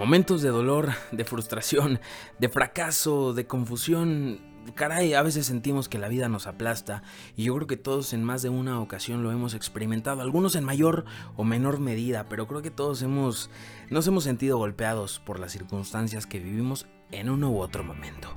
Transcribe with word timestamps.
momentos 0.00 0.40
de 0.40 0.48
dolor, 0.48 0.92
de 1.12 1.26
frustración, 1.26 2.00
de 2.38 2.48
fracaso, 2.48 3.34
de 3.34 3.46
confusión, 3.46 4.40
caray, 4.74 5.12
a 5.12 5.20
veces 5.20 5.44
sentimos 5.44 5.90
que 5.90 5.98
la 5.98 6.08
vida 6.08 6.30
nos 6.30 6.46
aplasta 6.46 7.02
y 7.36 7.44
yo 7.44 7.54
creo 7.54 7.66
que 7.66 7.76
todos 7.76 8.14
en 8.14 8.24
más 8.24 8.40
de 8.40 8.48
una 8.48 8.80
ocasión 8.80 9.22
lo 9.22 9.30
hemos 9.30 9.52
experimentado, 9.52 10.22
algunos 10.22 10.56
en 10.56 10.64
mayor 10.64 11.04
o 11.36 11.44
menor 11.44 11.80
medida, 11.80 12.30
pero 12.30 12.46
creo 12.46 12.62
que 12.62 12.70
todos 12.70 13.02
hemos 13.02 13.50
nos 13.90 14.06
hemos 14.06 14.24
sentido 14.24 14.56
golpeados 14.56 15.20
por 15.20 15.38
las 15.38 15.52
circunstancias 15.52 16.24
que 16.24 16.38
vivimos 16.38 16.86
en 17.10 17.28
uno 17.28 17.50
u 17.50 17.58
otro 17.58 17.84
momento. 17.84 18.34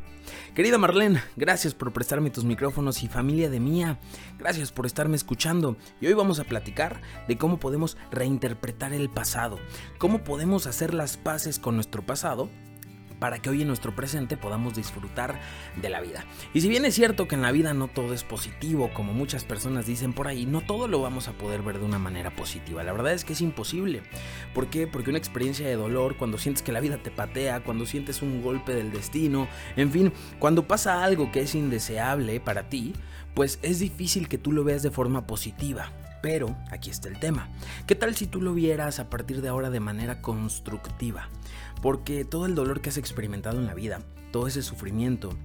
Querida 0.56 0.78
Marlene, 0.78 1.20
gracias 1.36 1.74
por 1.74 1.94
prestarme 1.94 2.30
tus 2.30 2.44
micrófonos 2.44 3.02
y 3.02 3.08
familia 3.08 3.50
de 3.50 3.60
mía, 3.60 4.00
gracias 4.38 4.72
por 4.72 4.86
estarme 4.86 5.16
escuchando. 5.16 5.78
Y 6.00 6.06
hoy 6.06 6.14
vamos 6.14 6.40
a 6.40 6.44
platicar 6.44 7.02
de 7.28 7.40
cómo 7.40 7.60
podemos 7.60 7.98
reinterpretar 8.12 8.94
el 8.94 9.10
pasado, 9.10 9.58
cómo 9.98 10.24
podemos 10.24 10.68
hacer 10.68 10.94
las 10.94 11.18
paces 11.18 11.58
con 11.58 11.74
nuestro 11.74 12.06
pasado 12.06 12.52
para 13.24 13.40
que 13.40 13.50
hoy 13.50 13.62
en 13.62 13.70
nuestro 13.70 13.96
presente 13.96 14.36
podamos 14.36 14.76
disfrutar 14.76 15.40
de 15.82 15.90
la 15.90 16.02
vida. 16.02 16.26
Y 16.54 16.60
si 16.60 16.68
bien 16.68 16.84
es 16.84 16.94
cierto 16.94 17.26
que 17.26 17.36
en 17.36 17.42
la 17.42 17.54
vida 17.54 17.74
no 17.74 17.88
todo 17.88 18.14
es 18.14 18.26
positivo, 18.26 18.90
como 18.94 19.14
muchas 19.14 19.46
personas 19.46 19.86
dicen 19.86 20.12
por 20.12 20.28
ahí, 20.28 20.46
no 20.46 20.60
todo 20.60 20.90
lo 20.90 21.00
vamos 21.00 21.30
a 21.30 21.32
poder 21.32 21.62
ver 21.62 21.80
de 21.80 21.86
una 21.86 22.00
manera 22.00 22.36
positiva. 22.36 22.84
La 22.84 22.92
verdad 22.92 23.14
es 23.14 23.24
que 23.24 23.32
es 23.32 23.40
imposible. 23.40 24.04
¿Por 24.54 24.68
qué? 24.68 24.88
Porque 24.88 25.10
una 25.10 25.20
experiencia 25.20 25.66
de 25.66 25.78
dolor, 25.78 26.18
cuando 26.18 26.38
sientes 26.38 26.64
que 26.64 26.74
la 26.74 26.82
vida 26.82 26.98
te 26.98 27.12
patea, 27.12 27.64
cuando 27.64 27.86
sientes 27.86 28.22
un 28.22 28.42
golpe 28.42 28.76
del 28.76 28.92
destino, 28.92 29.48
en 29.78 29.90
fin, 29.90 30.12
cuando 30.38 30.68
pasa 30.68 31.02
algo 31.02 31.32
que 31.32 31.44
es 31.44 31.56
indeseable 31.56 32.42
para 32.42 32.68
ti, 32.68 32.92
pues 33.36 33.58
es 33.62 33.80
difícil 33.80 34.28
que 34.28 34.38
tú 34.38 34.52
lo 34.52 34.66
veas 34.66 34.84
de 34.84 34.92
forma 34.92 35.28
positiva. 35.28 35.94
Pero 36.24 36.56
aquí 36.72 36.90
está 36.90 37.10
el 37.10 37.20
tema. 37.20 37.50
¿Qué 37.86 37.96
tal 37.96 38.16
si 38.16 38.28
tú 38.28 38.40
lo 38.40 38.54
vieras 38.54 39.00
a 39.00 39.10
partir 39.10 39.42
de 39.42 39.50
ahora 39.50 39.70
de 39.70 39.82
manera 39.82 40.22
constructiva? 40.22 41.28
Porque 41.82 42.24
todo 42.24 42.46
el 42.46 42.56
dolor 42.56 42.80
que 42.80 42.88
has 42.88 42.98
experimentado 42.98 43.60
en 43.60 43.66
la 43.66 43.74
vida, 43.74 44.00
todo 44.32 44.48
ese 44.48 44.62
sufrimiento, 44.62 45.38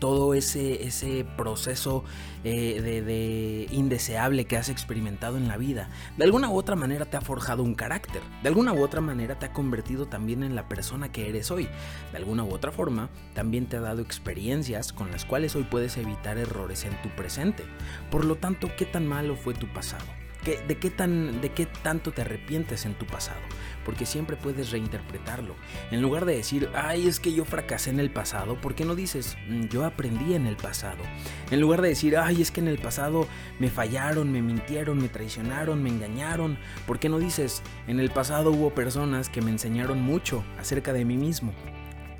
todo 0.00 0.34
ese, 0.34 0.84
ese 0.84 1.24
proceso 1.36 2.02
eh, 2.42 2.80
de, 2.82 3.68
indeseable 3.70 4.46
que 4.46 4.56
has 4.56 4.68
experimentado 4.68 5.36
en 5.36 5.46
la 5.46 5.56
vida, 5.56 5.90
de 6.16 6.24
alguna 6.24 6.48
u 6.48 6.56
otra 6.56 6.74
manera 6.74 7.04
te 7.04 7.16
ha 7.16 7.20
forjado 7.20 7.62
un 7.62 7.74
carácter, 7.74 8.22
de 8.42 8.48
alguna 8.48 8.72
u 8.72 8.82
otra 8.82 9.00
manera 9.00 9.38
te 9.38 9.46
ha 9.46 9.52
convertido 9.52 10.06
también 10.06 10.42
en 10.42 10.56
la 10.56 10.68
persona 10.68 11.12
que 11.12 11.28
eres 11.28 11.52
hoy, 11.52 11.68
de 12.10 12.16
alguna 12.16 12.42
u 12.42 12.52
otra 12.52 12.72
forma 12.72 13.10
también 13.34 13.66
te 13.66 13.76
ha 13.76 13.80
dado 13.80 14.00
experiencias 14.00 14.92
con 14.92 15.12
las 15.12 15.24
cuales 15.24 15.54
hoy 15.54 15.64
puedes 15.64 15.96
evitar 15.96 16.38
errores 16.38 16.84
en 16.84 17.00
tu 17.02 17.10
presente. 17.10 17.64
Por 18.10 18.24
lo 18.24 18.36
tanto, 18.36 18.70
¿qué 18.76 18.86
tan 18.86 19.06
malo 19.06 19.36
fue 19.36 19.54
tu 19.54 19.70
pasado? 19.72 20.04
De, 20.44 20.78
qué 20.78 20.90
tan, 20.90 21.40
¿De 21.40 21.50
qué 21.50 21.66
tanto 21.66 22.12
te 22.12 22.22
arrepientes 22.22 22.86
en 22.86 22.94
tu 22.94 23.06
pasado? 23.06 23.40
Porque 23.84 24.06
siempre 24.06 24.36
puedes 24.36 24.70
reinterpretarlo. 24.70 25.54
En 25.90 26.02
lugar 26.02 26.24
de 26.24 26.36
decir, 26.36 26.70
ay, 26.74 27.08
es 27.08 27.20
que 27.20 27.32
yo 27.32 27.44
fracasé 27.44 27.90
en 27.90 28.00
el 28.00 28.10
pasado, 28.10 28.60
¿por 28.60 28.74
qué 28.74 28.84
no 28.84 28.94
dices, 28.94 29.36
mm, 29.48 29.66
yo 29.66 29.84
aprendí 29.84 30.34
en 30.34 30.46
el 30.46 30.56
pasado? 30.56 31.02
En 31.50 31.60
lugar 31.60 31.82
de 31.82 31.88
decir, 31.88 32.16
ay, 32.16 32.42
es 32.42 32.50
que 32.50 32.60
en 32.60 32.68
el 32.68 32.78
pasado 32.78 33.26
me 33.58 33.70
fallaron, 33.70 34.32
me 34.32 34.42
mintieron, 34.42 34.98
me 34.98 35.08
traicionaron, 35.08 35.82
me 35.82 35.90
engañaron, 35.90 36.58
¿por 36.86 36.98
qué 36.98 37.08
no 37.08 37.18
dices, 37.18 37.62
en 37.86 38.00
el 38.00 38.10
pasado 38.10 38.50
hubo 38.50 38.74
personas 38.74 39.28
que 39.28 39.42
me 39.42 39.50
enseñaron 39.50 40.00
mucho 40.00 40.44
acerca 40.58 40.92
de 40.92 41.04
mí 41.04 41.16
mismo? 41.16 41.52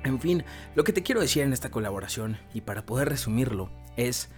En 0.03 0.19
fin, 0.19 0.43
lo 0.73 0.83
que 0.83 0.93
te 0.93 1.03
quiero 1.03 1.21
decir 1.21 1.43
en 1.43 1.53
esta 1.53 1.69
colaboración, 1.69 2.37
y 2.53 2.61
para 2.61 2.85
poder 2.85 3.09
resumirlo, 3.09 3.69
es 3.97 4.29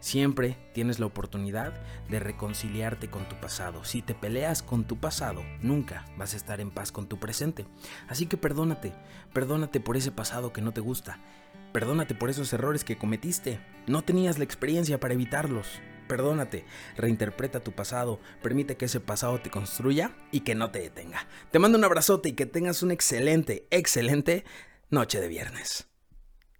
Siempre 0.00 0.56
tienes 0.72 0.98
la 0.98 1.06
oportunidad 1.06 1.72
de 2.08 2.20
reconciliarte 2.20 3.08
con 3.08 3.28
tu 3.28 3.36
pasado. 3.36 3.84
Si 3.84 4.02
te 4.02 4.14
peleas 4.14 4.62
con 4.62 4.84
tu 4.84 4.98
pasado, 4.98 5.42
nunca 5.62 6.04
vas 6.16 6.34
a 6.34 6.36
estar 6.36 6.60
en 6.60 6.70
paz 6.70 6.92
con 6.92 7.08
tu 7.08 7.18
presente. 7.18 7.66
Así 8.08 8.26
que 8.26 8.36
perdónate, 8.36 8.92
perdónate 9.32 9.80
por 9.80 9.96
ese 9.96 10.12
pasado 10.12 10.52
que 10.52 10.60
no 10.60 10.72
te 10.72 10.80
gusta. 10.80 11.18
Perdónate 11.72 12.14
por 12.14 12.30
esos 12.30 12.52
errores 12.52 12.84
que 12.84 12.96
cometiste. 12.96 13.60
No 13.86 14.02
tenías 14.02 14.38
la 14.38 14.44
experiencia 14.44 15.00
para 15.00 15.14
evitarlos. 15.14 15.80
Perdónate, 16.08 16.64
reinterpreta 16.96 17.60
tu 17.60 17.72
pasado, 17.72 18.20
permite 18.40 18.76
que 18.76 18.84
ese 18.84 19.00
pasado 19.00 19.40
te 19.40 19.50
construya 19.50 20.12
y 20.30 20.40
que 20.40 20.54
no 20.54 20.70
te 20.70 20.78
detenga. 20.78 21.26
Te 21.50 21.58
mando 21.58 21.78
un 21.78 21.84
abrazote 21.84 22.28
y 22.28 22.32
que 22.34 22.46
tengas 22.46 22.82
una 22.82 22.94
excelente, 22.94 23.66
excelente 23.70 24.44
noche 24.88 25.20
de 25.20 25.28
viernes. 25.28 25.85